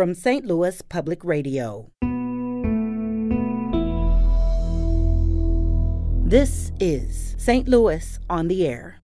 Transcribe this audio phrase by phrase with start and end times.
[0.00, 0.46] from St.
[0.46, 1.90] Louis Public Radio.
[6.26, 7.68] This is St.
[7.68, 9.02] Louis on the Air.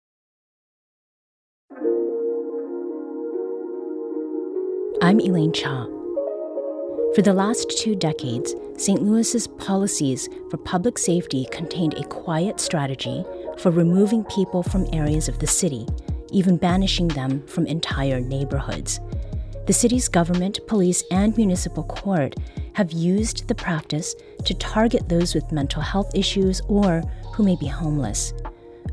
[5.02, 5.84] I'm Elaine Cha.
[7.14, 9.02] For the last two decades, St.
[9.02, 13.22] Louis's policies for public safety contained a quiet strategy
[13.58, 15.86] for removing people from areas of the city,
[16.32, 18.98] even banishing them from entire neighborhoods.
[19.66, 22.36] The city's government, police, and municipal court
[22.74, 27.02] have used the practice to target those with mental health issues or
[27.34, 28.32] who may be homeless.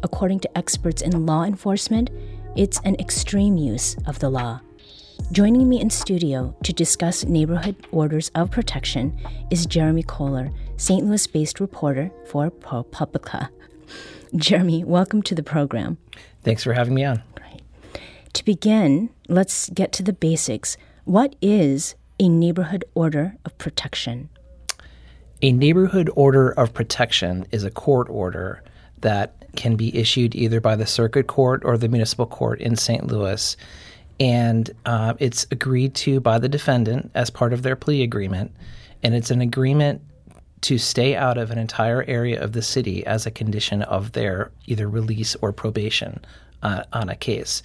[0.01, 2.09] According to experts in law enforcement,
[2.55, 4.61] it's an extreme use of the law.
[5.31, 9.15] Joining me in studio to discuss neighborhood orders of protection
[9.51, 11.05] is Jeremy Kohler, St.
[11.05, 13.49] Louis based reporter for ProPublica.
[14.35, 15.99] Jeremy, welcome to the program.
[16.41, 17.21] Thanks for having me on.
[18.43, 20.75] To begin, let's get to the basics.
[21.05, 24.27] What is a neighborhood order of protection?
[25.41, 28.61] A neighborhood order of protection is a court order
[28.99, 33.07] that can be issued either by the circuit court or the municipal court in St.
[33.07, 33.55] Louis
[34.19, 38.51] and uh, it's agreed to by the defendant as part of their plea agreement,
[39.03, 40.01] and it's an agreement
[40.63, 44.51] to stay out of an entire area of the city as a condition of their
[44.65, 46.19] either release or probation
[46.61, 47.63] uh, on a case.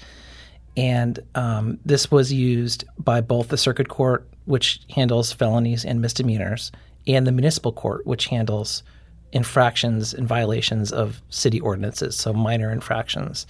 [0.78, 6.70] And um, this was used by both the circuit court, which handles felonies and misdemeanors,
[7.04, 8.84] and the municipal court, which handles
[9.32, 13.44] infractions and violations of city ordinances, so minor infractions.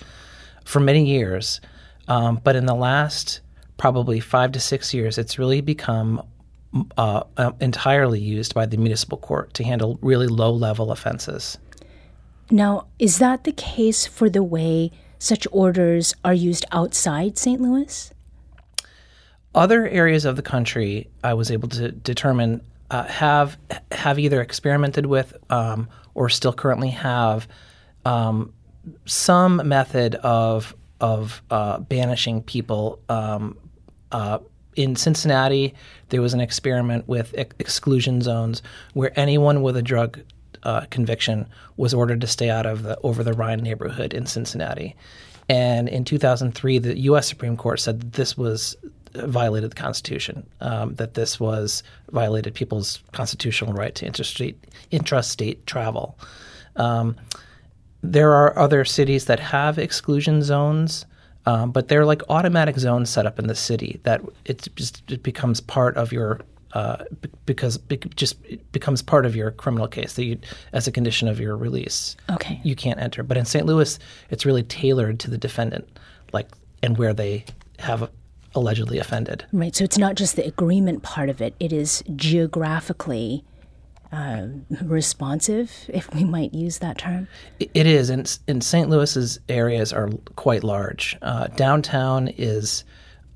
[0.64, 1.60] For many years,
[2.08, 3.40] um, but in the last
[3.76, 6.26] probably five to six years, it's really become
[6.96, 11.58] uh, uh, entirely used by the municipal court to handle really low level offenses.
[12.50, 17.61] Now, is that the case for the way such orders are used outside St.
[17.61, 18.12] Louis?
[19.55, 23.56] Other areas of the country, I was able to determine, uh, have
[23.92, 27.48] have either experimented with um, or still currently have
[28.05, 28.52] um,
[29.06, 33.00] some method of of uh, banishing people.
[33.08, 33.58] Um,
[34.12, 34.39] uh,
[34.77, 35.74] in Cincinnati,
[36.11, 38.62] there was an experiment with ex- exclusion zones
[38.95, 40.20] where anyone with a drug
[40.63, 41.46] uh, conviction
[41.77, 44.96] was ordered to stay out of the over the Rhine neighborhood in Cincinnati.
[45.48, 47.27] And in 2003, the U.S.
[47.27, 48.77] Supreme Court said that this was
[49.14, 54.58] uh, violated the Constitution, um, that this was violated people's constitutional right to interstate
[54.92, 56.18] intrastate travel.
[56.77, 57.17] Um,
[58.02, 61.07] there are other cities that have exclusion zones,
[61.47, 65.23] um, but they're like automatic zones set up in the city that it just it
[65.23, 66.41] becomes part of your
[66.74, 67.05] uh,
[67.46, 70.39] because it just it becomes part of your criminal case that you,
[70.73, 73.23] as a condition of your release, okay, you can't enter.
[73.23, 73.64] But in St.
[73.67, 73.98] Louis,
[74.30, 75.89] it's really tailored to the defendant,
[76.33, 76.48] like
[76.83, 77.45] and where they
[77.79, 78.11] have
[78.55, 79.45] allegedly offended.
[79.52, 79.74] Right.
[79.74, 83.45] So it's not just the agreement part of it; it is geographically
[84.12, 84.46] uh,
[84.83, 87.29] responsive, if we might use that term?
[87.61, 88.89] It is, and, and St.
[88.89, 91.17] Louis's areas are quite large.
[91.20, 92.85] Uh, downtown is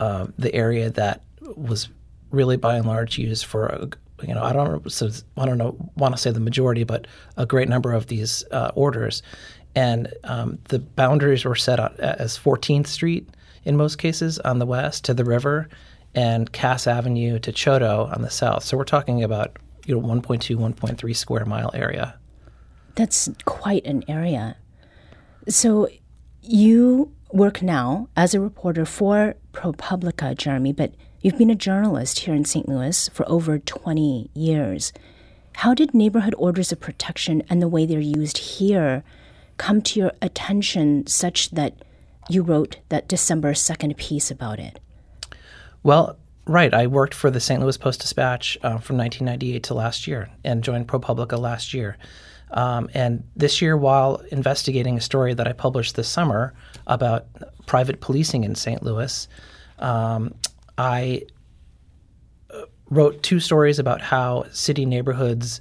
[0.00, 1.22] uh, the area that
[1.56, 1.88] was
[2.32, 3.88] really, by and large, used for a,
[4.26, 7.06] you know I don't so I don't know want to say the majority, but
[7.36, 9.22] a great number of these uh, orders,
[9.74, 13.28] and um, the boundaries were set as 14th Street
[13.64, 15.68] in most cases on the west to the river,
[16.14, 18.64] and Cass Avenue to Chouteau on the south.
[18.64, 19.56] So we're talking about
[19.86, 22.18] you know 1.2 1.3 square mile area.
[22.94, 24.56] That's quite an area.
[25.48, 25.88] So
[26.42, 32.34] you work now as a reporter for ProPublica, Jeremy, but you've been a journalist here
[32.34, 32.68] in St.
[32.68, 34.92] Louis for over 20 years.
[35.56, 39.04] How did neighborhood orders of protection and the way they're used here
[39.56, 41.74] come to your attention such that
[42.28, 44.80] you wrote that December 2nd piece about it?
[45.82, 46.74] Well, Right.
[46.74, 47.60] I worked for the St.
[47.60, 51.96] Louis Post Dispatch uh, from 1998 to last year and joined ProPublica last year.
[52.50, 56.52] Um, and this year, while investigating a story that I published this summer
[56.86, 57.26] about
[57.66, 58.82] private policing in St.
[58.82, 59.28] Louis,
[59.78, 60.34] um,
[60.78, 61.22] I
[62.50, 65.60] uh, wrote two stories about how city neighborhoods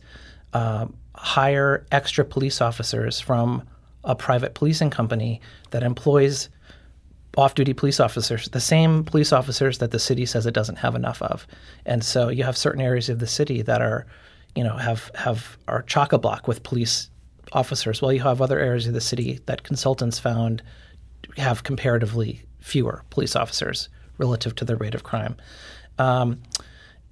[0.54, 3.64] uh, hire extra police officers from
[4.04, 5.42] a private policing company
[5.72, 6.50] that employs
[7.38, 11.22] off-duty police officers, the same police officers that the city says it doesn't have enough
[11.22, 11.48] of,
[11.86, 14.06] and so you have certain areas of the city that are,
[14.56, 17.10] you know, have have are chock a block with police
[17.54, 18.02] officers.
[18.02, 20.62] Well, you have other areas of the city that consultants found
[21.38, 23.88] have comparatively fewer police officers
[24.22, 25.36] relative to the rate of crime,
[25.98, 26.42] um,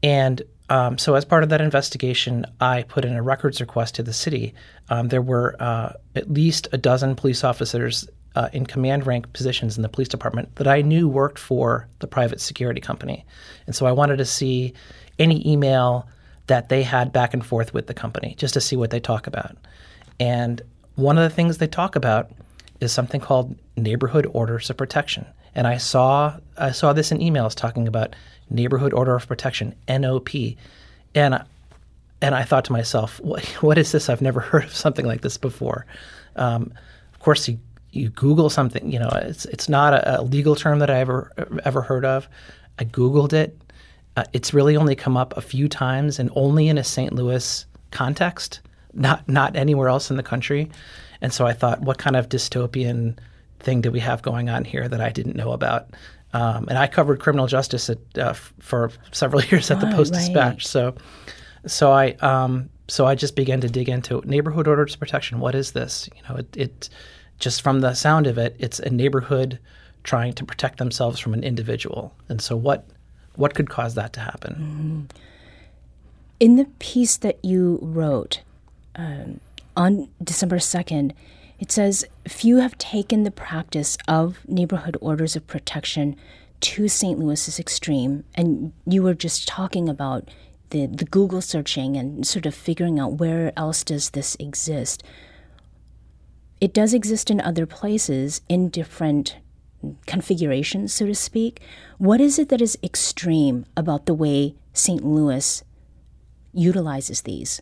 [0.02, 4.04] and um, so, as part of that investigation, I put in a records request to
[4.04, 4.54] the city.
[4.90, 9.78] Um, there were uh, at least a dozen police officers uh, in command rank positions
[9.78, 13.26] in the police department that I knew worked for the private security company.
[13.66, 14.74] And so I wanted to see
[15.18, 16.08] any email
[16.48, 19.28] that they had back and forth with the company just to see what they talk
[19.28, 19.58] about.
[20.20, 20.62] And
[20.96, 22.32] one of the things they talk about
[22.80, 25.26] is something called neighborhood orders of protection.
[25.56, 28.16] And I saw I saw this in emails talking about
[28.50, 30.30] neighborhood order of protection NOP,
[31.16, 31.44] and
[32.22, 34.10] and I thought to myself, what, what is this?
[34.10, 35.86] I've never heard of something like this before.
[36.36, 36.74] Um,
[37.14, 37.60] of course, you
[37.92, 41.32] you Google something, you know, it's it's not a, a, legal term that I ever
[41.66, 42.28] ever heard of.
[42.78, 43.60] I Googled it.
[44.16, 47.14] Uh, it's really only come up a few times, and only in a St.
[47.14, 48.62] Louis context,
[48.94, 50.70] not not anywhere else in the country.
[51.22, 53.18] And so I thought, what kind of dystopian
[53.60, 55.90] thing that we have going on here that I didn't know about?
[56.34, 60.14] Um, and I covered criminal justice at, uh, f- for several years at the Post
[60.14, 60.54] Dispatch.
[60.54, 60.62] Right.
[60.62, 60.96] So,
[61.66, 65.40] so I um, so I just began to dig into neighborhood orders protection.
[65.40, 66.10] What is this?
[66.16, 66.90] You know, it, it
[67.40, 69.60] just from the sound of it, it's a neighborhood
[70.04, 72.14] trying to protect themselves from an individual.
[72.30, 72.86] And so, what
[73.36, 74.54] what could cause that to happen?
[74.54, 75.24] Mm-hmm.
[76.40, 78.42] In the piece that you wrote
[78.96, 79.40] um,
[79.76, 81.14] on December second,
[81.60, 86.16] it says few have taken the practice of neighborhood orders of protection
[86.62, 87.20] to St.
[87.20, 90.30] Louis's extreme, and you were just talking about
[90.70, 95.04] the, the Google searching and sort of figuring out where else does this exist.
[96.62, 99.38] It does exist in other places in different
[100.06, 101.62] configurations, so to speak.
[101.98, 105.04] What is it that is extreme about the way St.
[105.04, 105.64] Louis
[106.54, 107.62] utilizes these?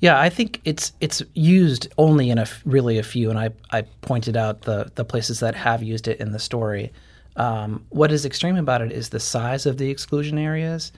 [0.00, 3.82] Yeah, I think it's it's used only in a really a few, and I, I
[4.02, 6.92] pointed out the the places that have used it in the story.
[7.36, 10.92] Um, what is extreme about it is the size of the exclusion areas,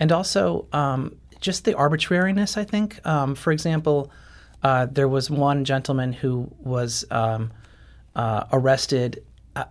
[0.00, 2.56] and also um, just the arbitrariness.
[2.56, 4.10] I think, um, for example,
[4.62, 7.50] uh, there was one gentleman who was um,
[8.16, 9.22] uh, arrested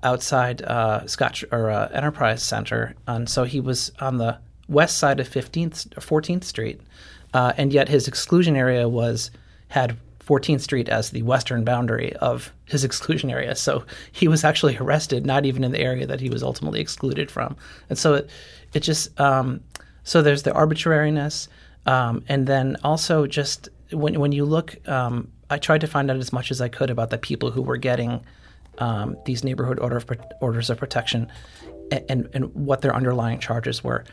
[0.03, 4.37] outside uh, Scottrade or uh, Enterprise Center, and so he was on the
[4.69, 6.81] west side of 15th 14th Street
[7.33, 9.31] uh, and yet his exclusion area was
[9.69, 9.97] had
[10.27, 13.55] 14th Street as the western boundary of his exclusion area.
[13.55, 17.31] So he was actually arrested, not even in the area that he was ultimately excluded
[17.31, 17.55] from.
[17.89, 18.29] And so it,
[18.73, 19.61] it just um,
[20.03, 21.47] so there's the arbitrariness,
[21.85, 26.17] um, and then also just when when you look, um, I tried to find out
[26.17, 28.21] as much as I could about the people who were getting
[28.79, 30.05] um, these neighborhood order of,
[30.41, 31.31] orders of protection,
[31.91, 34.03] and, and, and what their underlying charges were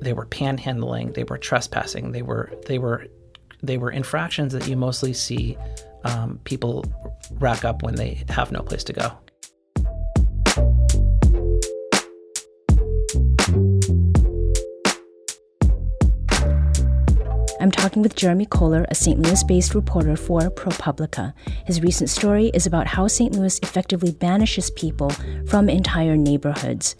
[0.00, 3.06] they were panhandling, they were trespassing, they were they were
[3.62, 5.56] they were infractions that you mostly see
[6.04, 6.84] um, people
[7.38, 9.12] rack up when they have no place to go.
[17.60, 19.20] I'm talking with Jeremy Kohler, a St.
[19.20, 21.34] Louis based reporter for ProPublica.
[21.66, 23.32] His recent story is about how St.
[23.32, 25.10] Louis effectively banishes people
[25.46, 26.94] from entire neighborhoods.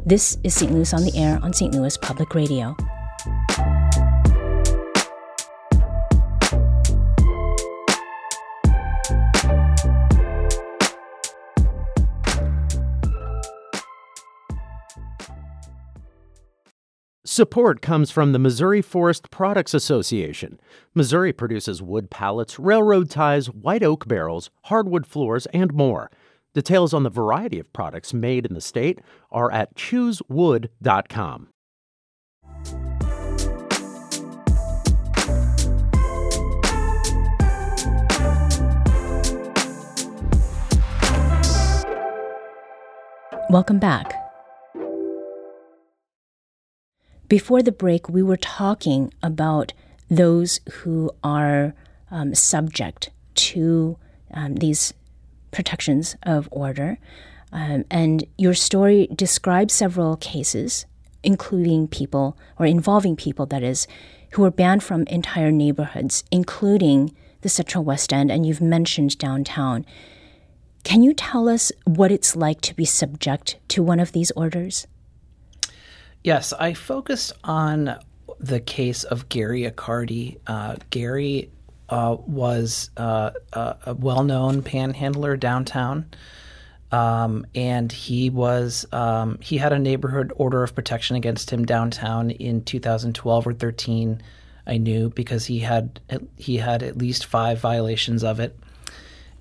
[0.00, 0.72] This is St.
[0.72, 1.74] Louis on the Air on St.
[1.74, 2.74] Louis Public Radio.
[17.24, 20.58] Support comes from the Missouri Forest Products Association.
[20.94, 26.10] Missouri produces wood pallets, railroad ties, white oak barrels, hardwood floors, and more.
[26.54, 29.00] Details on the variety of products made in the state
[29.30, 31.48] are at choosewood.com.
[43.48, 44.14] Welcome back.
[47.28, 49.72] Before the break, we were talking about
[50.10, 51.74] those who are
[52.10, 53.96] um, subject to
[54.34, 54.92] um, these
[55.52, 56.98] protections of order.
[57.52, 60.86] Um, and your story describes several cases,
[61.22, 63.86] including people, or involving people, that is,
[64.32, 69.84] who were banned from entire neighborhoods, including the Central West End, and you've mentioned downtown.
[70.84, 74.86] Can you tell us what it's like to be subject to one of these orders?
[76.24, 77.98] Yes, I focused on
[78.38, 80.38] the case of Gary Accardi.
[80.46, 81.50] Uh, Gary
[81.92, 86.06] uh, was uh, a well-known panhandler downtown,
[86.90, 92.30] um, and he was um, he had a neighborhood order of protection against him downtown
[92.30, 94.22] in 2012 or 13.
[94.66, 96.00] I knew because he had
[96.38, 98.58] he had at least five violations of it.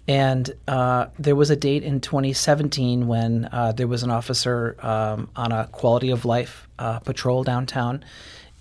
[0.09, 5.29] And uh, there was a date in 2017 when uh, there was an officer um,
[5.37, 8.03] on a quality of life uh, patrol downtown,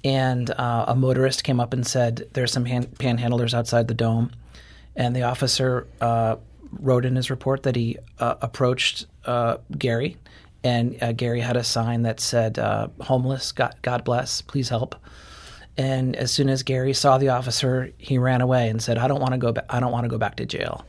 [0.05, 4.31] and uh, a motorist came up and said, "There's some pan- panhandlers outside the dome,"
[4.97, 6.37] and the officer uh,
[6.73, 10.17] wrote in his report that he uh, approached uh, Gary,
[10.65, 14.95] and uh, Gary had a sign that said uh, "Homeless, God, God bless, please help."
[15.77, 19.21] And as soon as Gary saw the officer, he ran away and said, "I don't
[19.21, 19.53] want to go.
[19.53, 20.85] Ba- I don't want to go back to jail."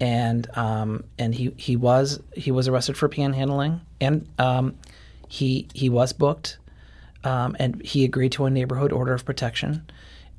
[0.00, 4.76] And um, and he, he was he was arrested for panhandling, and um,
[5.28, 6.58] he he was booked,
[7.24, 9.84] um, and he agreed to a neighborhood order of protection,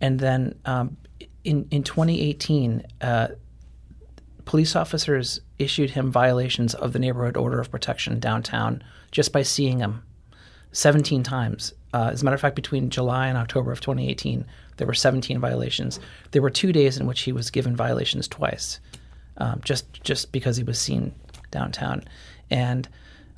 [0.01, 0.97] and then um,
[1.43, 3.27] in in 2018, uh,
[4.45, 9.79] police officers issued him violations of the neighborhood order of protection downtown just by seeing
[9.79, 10.03] him
[10.71, 11.73] 17 times.
[11.93, 14.45] Uh, as a matter of fact, between July and October of 2018,
[14.77, 15.99] there were 17 violations.
[16.31, 18.79] There were two days in which he was given violations twice,
[19.37, 21.13] um, just just because he was seen
[21.51, 22.03] downtown.
[22.49, 22.87] And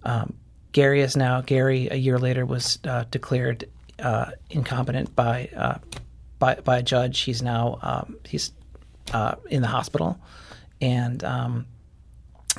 [0.03, 0.33] um,
[0.77, 1.87] Gary is now Gary.
[1.89, 3.67] A year later, was uh, declared
[3.97, 5.79] uh, incompetent by, uh,
[6.37, 7.21] by by a judge.
[7.21, 8.51] He's now um, he's
[9.11, 10.19] uh, in the hospital,
[10.79, 11.65] and um,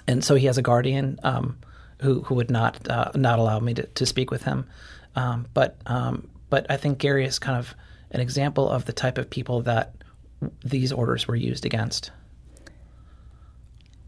[0.08, 1.58] and so he has a guardian um,
[2.02, 4.66] who who would not uh, not allow me to, to speak with him.
[5.14, 7.72] Um, but um, but I think Gary is kind of
[8.10, 9.94] an example of the type of people that
[10.64, 12.10] these orders were used against.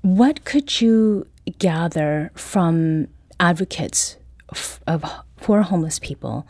[0.02, 1.28] What could you
[1.60, 3.06] gather from
[3.40, 4.16] advocates
[4.52, 5.04] f- of
[5.36, 6.46] for homeless people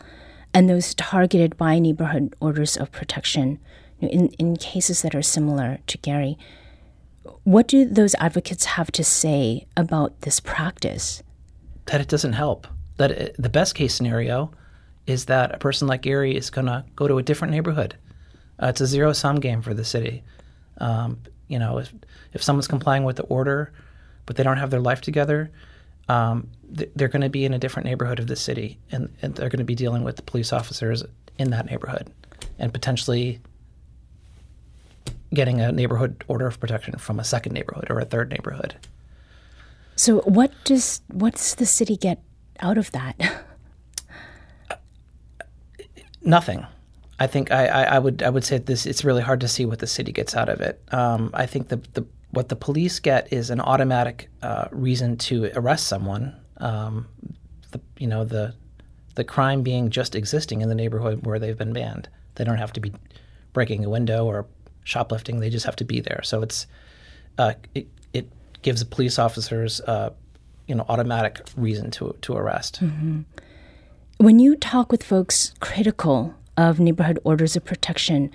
[0.53, 3.57] and those targeted by neighborhood orders of protection
[3.99, 6.37] in, in cases that are similar to Gary?
[7.43, 11.23] What do those advocates have to say about this practice?
[11.85, 12.67] That it doesn't help.
[12.97, 14.51] That it, the best case scenario
[15.07, 17.95] is that a person like Gary is going to go to a different neighborhood.
[18.61, 20.23] Uh, it's a zero sum game for the city.
[20.77, 21.93] Um, you know, if,
[22.33, 23.73] if someone's complying with the order,
[24.25, 25.51] but they don't have their life together,
[26.09, 29.35] um, th- they're going to be in a different neighborhood of the city, and, and
[29.35, 31.03] they're going to be dealing with the police officers
[31.37, 32.11] in that neighborhood,
[32.59, 33.39] and potentially
[35.33, 38.75] getting a neighborhood order of protection from a second neighborhood or a third neighborhood.
[39.95, 42.21] So, what does what does the city get
[42.59, 43.15] out of that?
[46.23, 46.65] Nothing.
[47.19, 48.85] I think I, I, I, would I would say this.
[48.85, 50.81] It's really hard to see what the city gets out of it.
[50.91, 55.51] Um, I think the, the what the police get is an automatic uh, reason to
[55.55, 56.35] arrest someone.
[56.57, 57.07] Um,
[57.71, 58.53] the, you know the
[59.15, 62.09] the crime being just existing in the neighborhood where they've been banned.
[62.35, 62.93] They don't have to be
[63.53, 64.45] breaking a window or
[64.83, 65.39] shoplifting.
[65.39, 66.21] They just have to be there.
[66.23, 66.67] So it's
[67.37, 68.29] uh, it, it
[68.61, 70.11] gives police officers uh,
[70.67, 72.79] you know automatic reason to to arrest.
[72.81, 73.21] Mm-hmm.
[74.17, 78.31] When you talk with folks critical of neighborhood orders of protection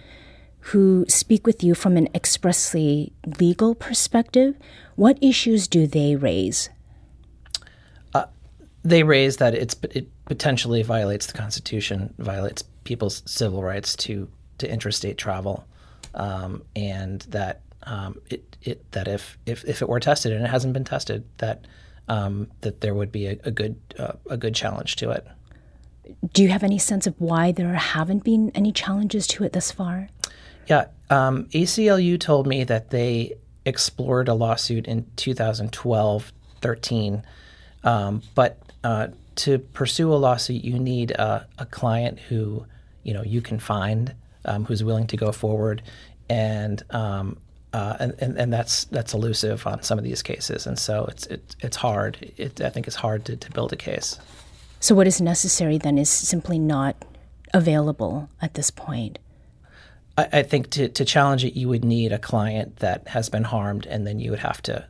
[0.71, 4.57] who speak with you from an expressly legal perspective,
[4.97, 6.71] what issues do they raise?
[8.13, 8.25] Uh,
[8.83, 14.69] they raise that it's it potentially violates the Constitution, violates people's civil rights to to
[14.69, 15.65] interstate travel,
[16.15, 20.49] um, and that um, it, it that if, if if it were tested and it
[20.49, 21.65] hasn't been tested, that
[22.09, 25.25] um, that there would be a, a good uh, a good challenge to it.
[26.33, 29.71] Do you have any sense of why there haven't been any challenges to it thus
[29.71, 30.09] far?
[30.67, 37.23] Yeah, um, ACLU told me that they explored a lawsuit in 2012 13,
[37.85, 42.65] um, but uh, to pursue a lawsuit, you need a, a, client who
[43.03, 45.83] you know you can find um, who's willing to go forward,
[46.29, 47.37] and, um,
[47.73, 51.27] uh, and, and and that's that's elusive on some of these cases, and so it's
[51.27, 52.33] it, it's hard.
[52.37, 54.19] It, I think it's hard to, to build a case.
[54.81, 57.05] So, what is necessary then is simply not
[57.53, 59.19] available at this point.
[60.19, 63.45] I, I, think to, to challenge it, you would need a client that has been
[63.45, 64.87] harmed, and then you would have to,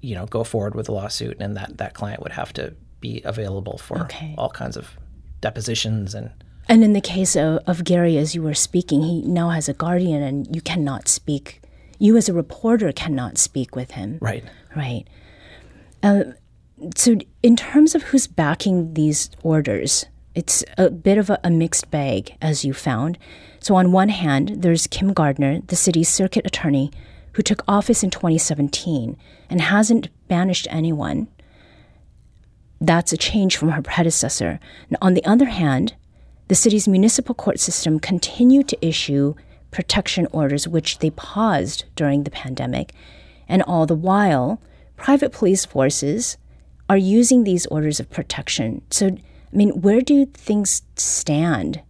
[0.00, 3.20] you know, go forward with a lawsuit, and that, that client would have to be
[3.24, 4.34] available for okay.
[4.38, 4.96] all kinds of
[5.40, 6.30] depositions and.
[6.68, 9.74] And in the case of, of Gary, as you were speaking, he now has a
[9.74, 11.60] guardian, and you cannot speak.
[11.98, 14.18] You, as a reporter, cannot speak with him.
[14.20, 14.44] Right.
[14.74, 15.04] Right.
[16.02, 16.22] Uh,
[16.96, 21.90] so, in terms of who's backing these orders, it's a bit of a, a, mixed
[21.90, 23.18] bag, as you found.
[23.60, 26.90] So, on one hand, there's Kim Gardner, the city's circuit attorney,
[27.32, 29.16] who took office in 2017
[29.50, 31.28] and hasn't banished anyone.
[32.80, 34.58] That's a change from her predecessor.
[35.00, 35.94] On the other hand,
[36.48, 39.34] the city's municipal court system continued to issue
[39.70, 42.92] protection orders, which they paused during the pandemic.
[43.48, 44.60] And all the while,
[44.96, 46.36] private police forces
[46.88, 48.82] are using these orders of protection.
[48.90, 49.16] So,
[49.52, 51.82] I mean, where do things stand?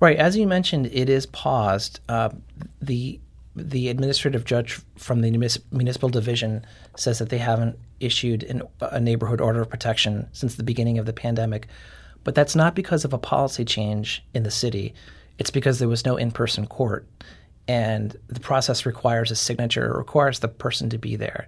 [0.00, 2.00] Right, as you mentioned, it is paused.
[2.08, 2.30] Uh,
[2.80, 3.20] the
[3.54, 6.64] the administrative judge from the municipal division
[6.96, 11.04] says that they haven't issued an, a neighborhood order of protection since the beginning of
[11.04, 11.68] the pandemic,
[12.24, 14.94] but that's not because of a policy change in the city.
[15.38, 17.06] It's because there was no in person court,
[17.68, 21.46] and the process requires a signature, it requires the person to be there,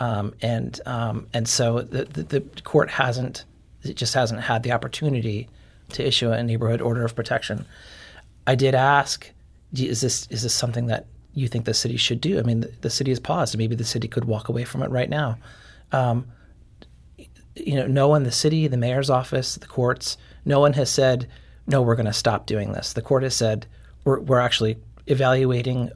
[0.00, 3.44] um, and um, and so the, the, the court hasn't
[3.84, 5.48] it just hasn't had the opportunity
[5.90, 7.66] to issue a neighborhood order of protection.
[8.46, 9.30] I did ask,
[9.74, 12.38] is this is this something that you think the city should do?
[12.38, 13.58] I mean, the, the city has paused.
[13.58, 15.38] Maybe the city could walk away from it right now.
[15.92, 16.26] Um,
[17.56, 21.28] you know, no one, the city, the mayor's office, the courts, no one has said,
[21.66, 22.92] no, we're going to stop doing this.
[22.92, 23.66] The court has said,
[24.04, 24.76] we're, we're actually
[25.06, 25.90] evaluating,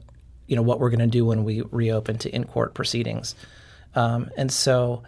[0.47, 3.35] you know, what we're going to do when we reopen to in-court proceedings.
[3.95, 5.03] Um, and so,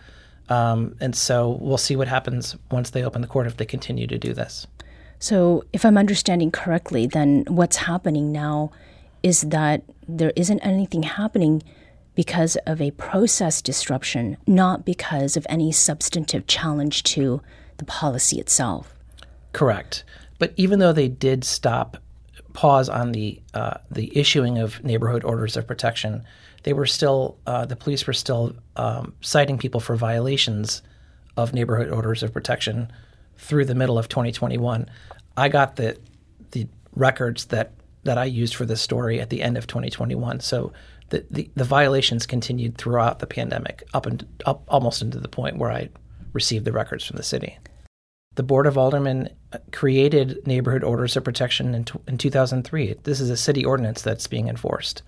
[0.51, 4.05] um, and so we'll see what happens once they open the court if they continue
[4.05, 4.67] to do this.
[5.17, 8.71] So, if I'm understanding correctly, then what's happening now
[9.23, 11.63] is that there isn't anything happening
[12.15, 17.41] because of a process disruption, not because of any substantive challenge to
[17.77, 18.93] the policy itself.
[19.53, 20.03] Correct.
[20.37, 21.97] But even though they did stop,
[22.51, 26.25] pause on the uh, the issuing of neighborhood orders of protection,
[26.63, 30.81] they were still uh, the police were still um, citing people for violations
[31.37, 32.91] of neighborhood orders of protection
[33.37, 34.89] through the middle of 2021.
[35.37, 35.97] I got the
[36.51, 40.39] the records that that I used for this story at the end of 2021.
[40.39, 40.73] So
[41.09, 45.57] the, the, the violations continued throughout the pandemic, up and up almost into the point
[45.57, 45.89] where I
[46.33, 47.57] received the records from the city.
[48.35, 49.29] The Board of Aldermen
[49.71, 52.95] created neighborhood orders of protection in, t- in 2003.
[53.03, 55.03] This is a city ordinance that's being enforced.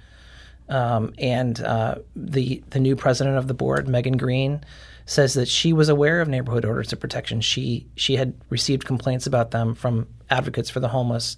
[0.69, 4.63] Um, and uh, the the new president of the board, Megan Green,
[5.05, 7.41] says that she was aware of neighborhood orders of protection.
[7.41, 11.37] She she had received complaints about them from advocates for the homeless,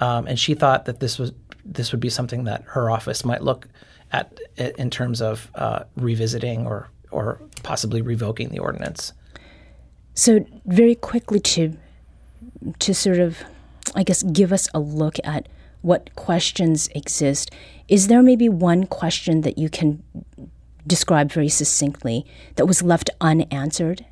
[0.00, 1.32] um, and she thought that this was
[1.64, 3.68] this would be something that her office might look
[4.12, 9.12] at in terms of uh, revisiting or or possibly revoking the ordinance.
[10.14, 11.76] So very quickly to
[12.78, 13.38] to sort of,
[13.94, 15.48] I guess, give us a look at
[15.82, 17.50] what questions exist.
[17.88, 20.02] Is there maybe one question that you can
[20.86, 24.04] describe very succinctly that was left unanswered?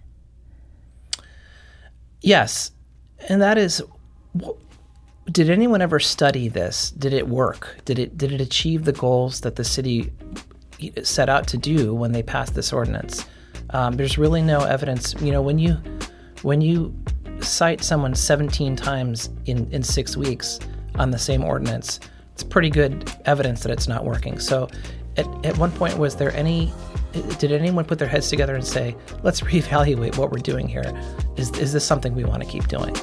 [2.21, 2.73] Yes.
[3.29, 3.83] And that is
[5.31, 6.91] did anyone ever study this?
[6.93, 7.77] Did it work?
[7.85, 10.13] Did it did it achieve the goals that the city
[11.03, 13.27] set out to do when they passed this ordinance?
[13.71, 15.15] Um, there's really no evidence.
[15.21, 15.75] You know, when you
[16.43, 16.95] when you
[17.41, 20.59] cite someone 17 times in, in six weeks
[20.99, 22.01] on the same ordinance,
[22.33, 24.39] it's pretty good evidence that it's not working.
[24.39, 24.69] So,
[25.17, 26.73] at, at one point, was there any
[27.39, 30.93] did anyone put their heads together and say, let's reevaluate what we're doing here?
[31.37, 32.95] Is, is this something we want to keep doing?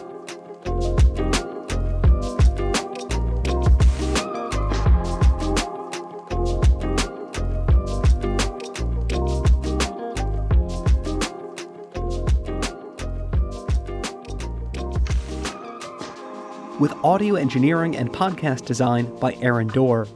[16.86, 20.08] With audio engineering and podcast design by Aaron Doerr.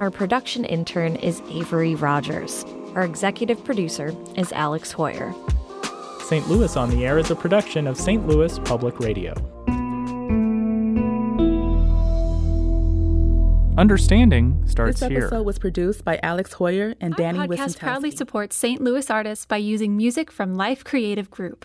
[0.00, 2.64] Our production intern is Avery Rogers.
[2.96, 5.32] Our executive producer is Alex Heuer.
[6.22, 6.48] St.
[6.48, 8.26] Louis on the Air is a production of St.
[8.26, 9.34] Louis Public Radio.
[13.78, 15.20] Understanding starts this here.
[15.20, 18.82] This episode was produced by Alex Heuer and Our Danny podcast proudly supports St.
[18.82, 21.64] Louis artists by using music from Life Creative Group.